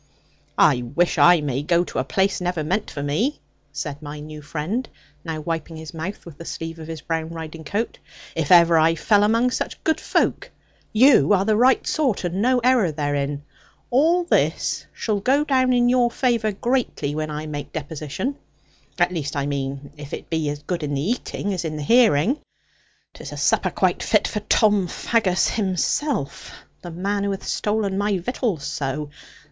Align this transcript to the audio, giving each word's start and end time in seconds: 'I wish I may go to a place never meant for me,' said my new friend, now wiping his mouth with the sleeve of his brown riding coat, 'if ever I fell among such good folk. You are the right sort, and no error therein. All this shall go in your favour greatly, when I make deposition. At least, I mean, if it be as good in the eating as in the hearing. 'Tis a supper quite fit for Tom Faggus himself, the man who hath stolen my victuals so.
'I 0.57 0.81
wish 0.95 1.19
I 1.19 1.41
may 1.41 1.61
go 1.61 1.83
to 1.83 1.99
a 1.99 2.03
place 2.03 2.41
never 2.41 2.63
meant 2.63 2.89
for 2.89 3.03
me,' 3.03 3.39
said 3.71 4.01
my 4.01 4.19
new 4.19 4.41
friend, 4.41 4.89
now 5.23 5.41
wiping 5.41 5.77
his 5.77 5.93
mouth 5.93 6.25
with 6.25 6.39
the 6.39 6.43
sleeve 6.45 6.79
of 6.79 6.87
his 6.87 7.01
brown 7.01 7.29
riding 7.29 7.63
coat, 7.63 7.99
'if 8.35 8.51
ever 8.51 8.79
I 8.79 8.95
fell 8.95 9.21
among 9.23 9.51
such 9.51 9.83
good 9.83 9.99
folk. 9.99 10.49
You 10.91 11.33
are 11.33 11.45
the 11.45 11.55
right 11.55 11.85
sort, 11.85 12.23
and 12.23 12.41
no 12.41 12.57
error 12.63 12.91
therein. 12.91 13.43
All 13.91 14.23
this 14.23 14.87
shall 14.91 15.19
go 15.19 15.43
in 15.47 15.87
your 15.87 16.09
favour 16.09 16.51
greatly, 16.51 17.13
when 17.13 17.29
I 17.29 17.45
make 17.45 17.71
deposition. 17.71 18.37
At 18.97 19.13
least, 19.13 19.35
I 19.35 19.45
mean, 19.45 19.91
if 19.97 20.15
it 20.15 20.31
be 20.31 20.49
as 20.49 20.63
good 20.63 20.81
in 20.81 20.95
the 20.95 21.11
eating 21.11 21.53
as 21.53 21.63
in 21.63 21.77
the 21.77 21.83
hearing. 21.83 22.39
'Tis 23.13 23.31
a 23.33 23.37
supper 23.37 23.69
quite 23.69 24.01
fit 24.01 24.27
for 24.27 24.39
Tom 24.39 24.87
Faggus 24.87 25.47
himself, 25.49 26.53
the 26.81 26.89
man 26.89 27.23
who 27.23 27.29
hath 27.29 27.45
stolen 27.45 27.99
my 27.99 28.17
victuals 28.17 28.63
so. 28.63 29.11